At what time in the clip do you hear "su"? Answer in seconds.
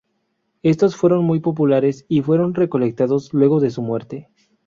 3.69-3.83